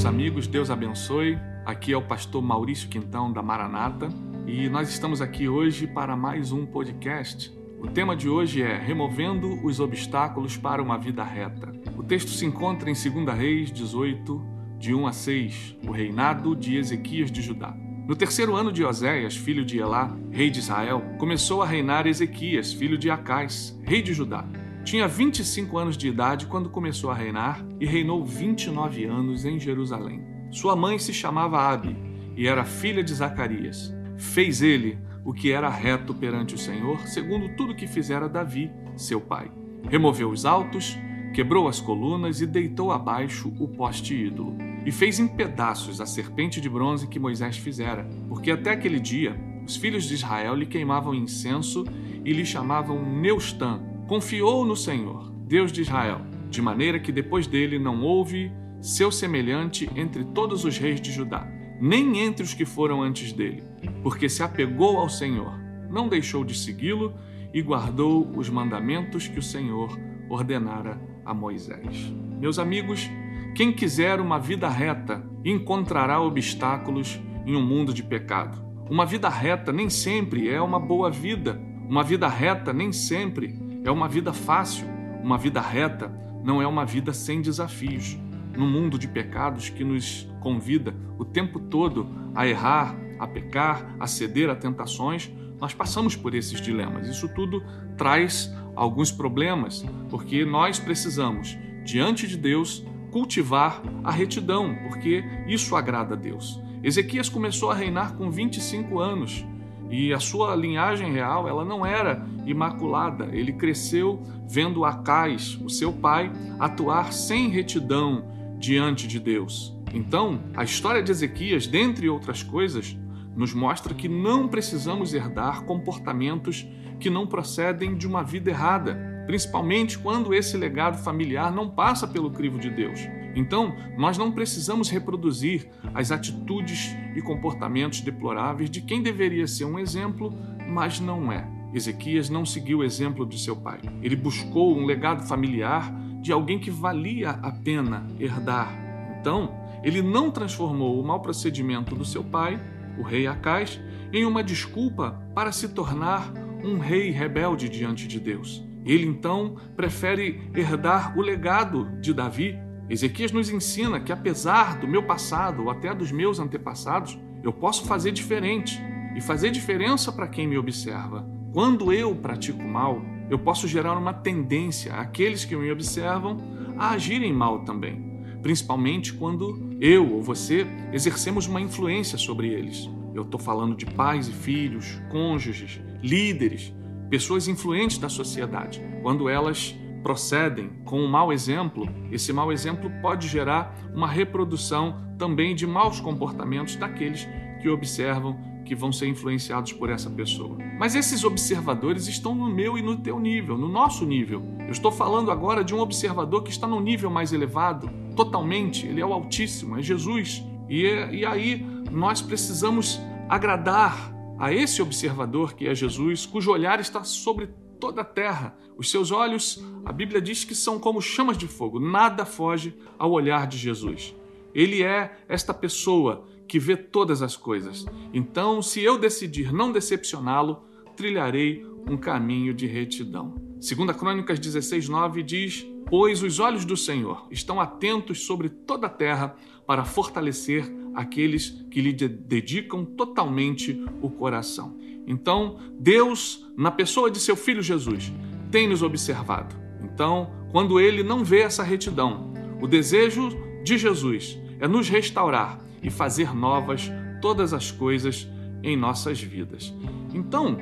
[0.00, 1.38] meus amigos, Deus abençoe.
[1.62, 4.08] Aqui é o pastor Maurício Quintão da Maranata
[4.46, 7.52] e nós estamos aqui hoje para mais um podcast.
[7.78, 11.70] O tema de hoje é Removendo os obstáculos para uma vida reta.
[11.98, 14.42] O texto se encontra em 2 Reis 18,
[14.78, 17.76] de 1 a 6, o reinado de Ezequias de Judá.
[18.08, 22.72] No terceiro ano de Oséias, filho de Elá, rei de Israel, começou a reinar Ezequias,
[22.72, 24.46] filho de Acais, rei de Judá.
[24.90, 30.20] Tinha 25 anos de idade quando começou a reinar e reinou 29 anos em Jerusalém.
[30.50, 31.96] Sua mãe se chamava Abi
[32.36, 33.94] e era filha de Zacarias.
[34.16, 39.20] Fez ele o que era reto perante o Senhor, segundo tudo que fizera Davi, seu
[39.20, 39.52] pai.
[39.88, 40.98] Removeu os altos,
[41.32, 44.58] quebrou as colunas e deitou abaixo o poste ídolo.
[44.84, 49.38] E fez em pedaços a serpente de bronze que Moisés fizera, porque até aquele dia
[49.64, 51.84] os filhos de Israel lhe queimavam incenso
[52.24, 57.78] e lhe chamavam Neustã, confiou no Senhor, Deus de Israel, de maneira que depois dele
[57.78, 61.46] não houve seu semelhante entre todos os reis de Judá,
[61.80, 63.62] nem entre os que foram antes dele,
[64.02, 65.56] porque se apegou ao Senhor,
[65.88, 67.14] não deixou de segui-lo
[67.54, 69.96] e guardou os mandamentos que o Senhor
[70.28, 72.12] ordenara a Moisés.
[72.40, 73.08] Meus amigos,
[73.54, 78.60] quem quiser uma vida reta encontrará obstáculos em um mundo de pecado.
[78.90, 81.60] Uma vida reta nem sempre é uma boa vida.
[81.88, 84.86] Uma vida reta nem sempre é uma vida fácil,
[85.22, 86.12] uma vida reta,
[86.44, 88.18] não é uma vida sem desafios.
[88.56, 94.06] Num mundo de pecados que nos convida o tempo todo a errar, a pecar, a
[94.06, 97.06] ceder a tentações, nós passamos por esses dilemas.
[97.06, 97.62] Isso tudo
[97.96, 106.14] traz alguns problemas, porque nós precisamos, diante de Deus, cultivar a retidão, porque isso agrada
[106.14, 106.60] a Deus.
[106.82, 109.44] Ezequias começou a reinar com 25 anos
[109.90, 113.28] e a sua linhagem real, ela não era imaculada.
[113.32, 118.24] Ele cresceu vendo Acais, o seu pai, atuar sem retidão
[118.58, 119.76] diante de Deus.
[119.92, 122.96] Então, a história de Ezequias, dentre outras coisas,
[123.34, 126.66] nos mostra que não precisamos herdar comportamentos
[127.00, 132.30] que não procedem de uma vida errada, principalmente quando esse legado familiar não passa pelo
[132.30, 133.00] crivo de Deus.
[133.34, 139.78] Então, nós não precisamos reproduzir as atitudes e comportamentos deploráveis de quem deveria ser um
[139.78, 140.32] exemplo,
[140.68, 141.48] mas não é.
[141.72, 143.80] Ezequias não seguiu o exemplo de seu pai.
[144.02, 148.72] Ele buscou um legado familiar de alguém que valia a pena herdar.
[149.20, 152.60] Então, ele não transformou o mau procedimento do seu pai,
[152.98, 153.80] o rei Acais,
[154.12, 156.32] em uma desculpa para se tornar
[156.64, 158.62] um rei rebelde diante de Deus.
[158.84, 162.58] Ele então prefere herdar o legado de Davi,
[162.90, 167.84] Ezequias nos ensina que, apesar do meu passado ou até dos meus antepassados, eu posso
[167.84, 168.82] fazer diferente
[169.16, 171.24] e fazer diferença para quem me observa.
[171.52, 176.38] Quando eu pratico mal, eu posso gerar uma tendência àqueles que me observam
[176.76, 182.90] a agirem mal também, principalmente quando eu ou você exercemos uma influência sobre eles.
[183.14, 186.74] Eu estou falando de pais e filhos, cônjuges, líderes,
[187.08, 188.82] pessoas influentes da sociedade.
[189.00, 195.54] Quando elas procedem com um mau exemplo, esse mau exemplo pode gerar uma reprodução também
[195.54, 197.28] de maus comportamentos daqueles
[197.60, 200.56] que observam que vão ser influenciados por essa pessoa.
[200.78, 204.42] Mas esses observadores estão no meu e no teu nível, no nosso nível.
[204.60, 209.00] Eu estou falando agora de um observador que está no nível mais elevado, totalmente, ele
[209.00, 210.44] é o Altíssimo, é Jesus.
[210.68, 217.04] E, e aí nós precisamos agradar a esse observador que é Jesus, cujo olhar está
[217.04, 218.56] sobre toda a terra.
[218.76, 223.10] Os seus olhos, a Bíblia diz que são como chamas de fogo, nada foge ao
[223.10, 224.14] olhar de Jesus.
[224.54, 227.86] Ele é esta pessoa que vê todas as coisas.
[228.12, 230.64] Então, se eu decidir não decepcioná-lo,
[230.96, 233.34] trilharei um caminho de retidão.
[233.60, 239.36] Segunda Crônicas 16:9 diz: "Pois os olhos do Senhor estão atentos sobre toda a terra
[239.66, 240.64] para fortalecer
[240.94, 244.76] aqueles que lhe dedicam totalmente o coração."
[245.06, 248.12] Então, Deus, na pessoa de seu filho Jesus,
[248.50, 249.54] tem nos observado.
[249.82, 253.30] Então, quando ele não vê essa retidão, o desejo
[253.64, 258.28] de Jesus é nos restaurar e fazer novas todas as coisas
[258.62, 259.72] em nossas vidas.
[260.12, 260.56] Então,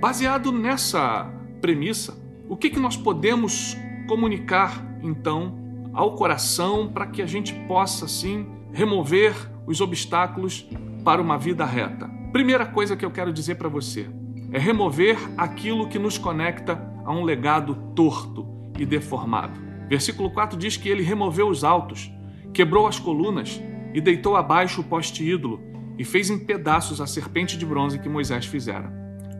[0.00, 1.24] baseado nessa
[1.60, 2.16] premissa,
[2.48, 3.76] o que, que nós podemos
[4.06, 5.56] comunicar então
[5.92, 9.34] ao coração para que a gente possa assim remover
[9.66, 10.66] os obstáculos
[11.04, 12.17] para uma vida reta?
[12.32, 14.06] Primeira coisa que eu quero dizer para você
[14.52, 18.46] é remover aquilo que nos conecta a um legado torto
[18.78, 19.58] e deformado.
[19.88, 22.12] Versículo 4 diz que ele removeu os altos,
[22.52, 23.62] quebrou as colunas
[23.94, 25.60] e deitou abaixo o poste ídolo
[25.98, 28.92] e fez em pedaços a serpente de bronze que Moisés fizera.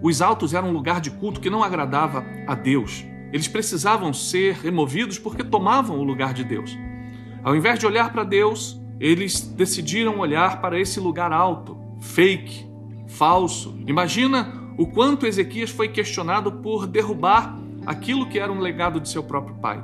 [0.03, 3.05] Os altos eram um lugar de culto que não agradava a Deus.
[3.33, 6.77] Eles precisavam ser removidos porque tomavam o lugar de Deus.
[7.45, 12.68] Ao invés de olhar para Deus, eles decidiram olhar para esse lugar alto, fake,
[13.09, 13.75] falso.
[13.87, 19.23] Imagina o quanto Ezequias foi questionado por derrubar aquilo que era um legado de seu
[19.23, 19.83] próprio pai.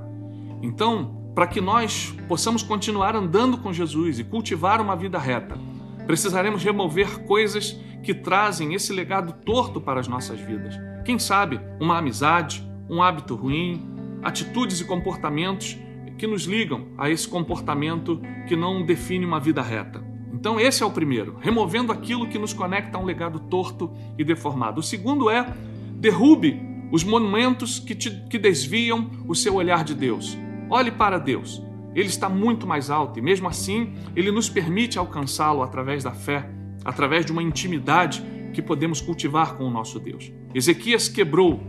[0.62, 5.58] Então, para que nós possamos continuar andando com Jesus e cultivar uma vida reta,
[6.06, 7.72] precisaremos remover coisas
[8.02, 10.78] que trazem esse legado torto para as nossas vidas.
[11.04, 13.82] Quem sabe uma amizade, um hábito ruim,
[14.22, 15.76] atitudes e comportamentos
[16.16, 20.03] que nos ligam a esse comportamento que não define uma vida reta.
[20.34, 24.24] Então, esse é o primeiro, removendo aquilo que nos conecta a um legado torto e
[24.24, 24.80] deformado.
[24.80, 25.46] O segundo é
[25.94, 26.60] derrube
[26.90, 30.36] os monumentos que, te, que desviam o seu olhar de Deus.
[30.68, 31.62] Olhe para Deus.
[31.94, 36.50] Ele está muito mais alto e, mesmo assim, ele nos permite alcançá-lo através da fé,
[36.84, 38.22] através de uma intimidade
[38.52, 40.32] que podemos cultivar com o nosso Deus.
[40.52, 41.60] Ezequias quebrou,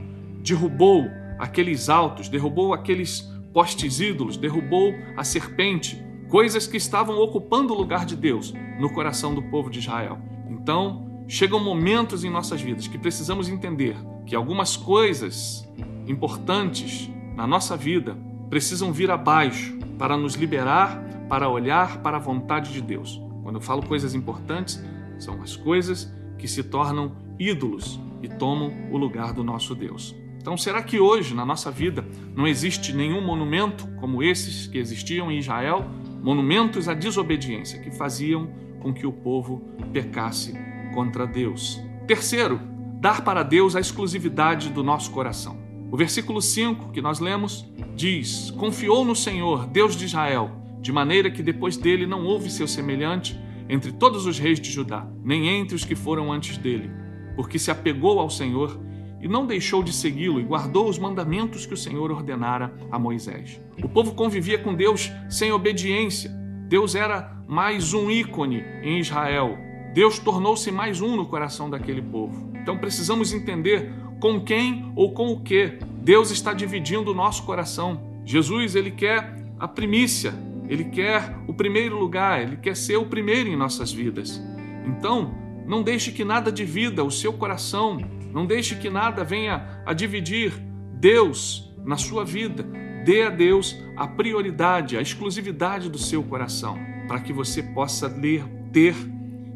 [0.44, 1.06] derrubou
[1.40, 3.22] aqueles altos, derrubou aqueles
[3.54, 6.04] postes ídolos, derrubou a serpente,
[6.36, 10.20] coisas que estavam ocupando o lugar de Deus no coração do povo de Israel.
[10.50, 13.96] Então, chegam momentos em nossas vidas que precisamos entender
[14.26, 15.66] que algumas coisas
[16.06, 18.18] importantes na nossa vida
[18.50, 23.22] precisam vir abaixo para nos liberar, para olhar para a vontade de Deus.
[23.42, 24.84] Quando eu falo coisas importantes,
[25.18, 30.14] são as coisas que se tornam ídolos e tomam o lugar do nosso Deus.
[30.46, 32.06] Então, será que hoje na nossa vida
[32.36, 35.90] não existe nenhum monumento como esses que existiam em Israel?
[36.26, 38.50] Monumentos à desobediência que faziam
[38.80, 39.62] com que o povo
[39.94, 40.56] pecasse
[40.92, 41.80] contra Deus.
[42.08, 42.60] Terceiro,
[43.00, 45.56] dar para Deus a exclusividade do nosso coração.
[45.92, 50.50] O versículo 5 que nós lemos diz: Confiou no Senhor, Deus de Israel,
[50.82, 53.40] de maneira que depois dele não houve seu semelhante
[53.70, 56.90] entre todos os reis de Judá, nem entre os que foram antes dele,
[57.36, 58.80] porque se apegou ao Senhor
[59.26, 63.60] e não deixou de segui-lo e guardou os mandamentos que o Senhor ordenara a Moisés.
[63.84, 66.30] O povo convivia com Deus sem obediência.
[66.70, 69.58] Deus era mais um ícone em Israel.
[69.96, 72.52] Deus tornou-se mais um no coração daquele povo.
[72.54, 73.92] Então precisamos entender
[74.22, 78.22] com quem ou com o que Deus está dividindo o nosso coração.
[78.24, 80.36] Jesus, ele quer a primícia,
[80.70, 84.40] ele quer o primeiro lugar, ele quer ser o primeiro em nossas vidas.
[84.86, 85.34] Então,
[85.66, 87.98] não deixe que nada divida o seu coração,
[88.36, 90.52] não deixe que nada venha a dividir
[91.00, 92.64] Deus na sua vida.
[93.06, 96.78] Dê a Deus a prioridade, a exclusividade do seu coração,
[97.08, 98.44] para que você possa ler,
[98.74, 98.94] ter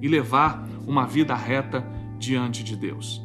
[0.01, 1.85] e levar uma vida reta
[2.17, 3.21] diante de Deus.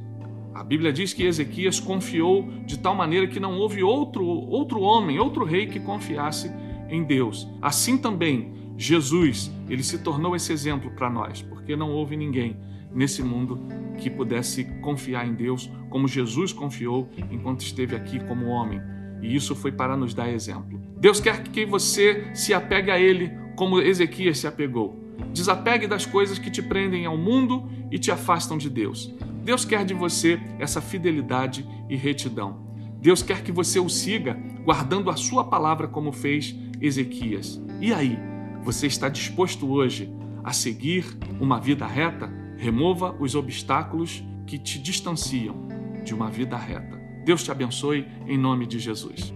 [0.53, 5.21] A Bíblia diz que Ezequias confiou de tal maneira que não houve outro, outro homem,
[5.21, 6.51] outro rei que confiasse
[6.89, 7.47] em Deus.
[7.63, 12.57] Assim também, Jesus, ele se tornou esse exemplo para nós, porque não houve ninguém
[12.95, 13.61] nesse mundo
[13.99, 18.81] que pudesse confiar em Deus como Jesus confiou enquanto esteve aqui como homem.
[19.21, 20.81] E isso foi para nos dar exemplo.
[20.99, 25.03] Deus quer que você se apegue a Ele como Ezequias se apegou.
[25.33, 29.15] Desapegue das coisas que te prendem ao mundo e te afastam de Deus.
[29.43, 32.65] Deus quer de você essa fidelidade e retidão.
[33.01, 37.63] Deus quer que você o siga guardando a sua palavra como fez Ezequias.
[37.81, 38.19] E aí,
[38.63, 40.11] você está disposto hoje
[40.43, 41.05] a seguir
[41.39, 42.44] uma vida reta?
[42.65, 45.69] Remova os obstáculos que te distanciam
[46.03, 46.97] de uma vida reta.
[47.23, 49.35] Deus te abençoe em nome de Jesus.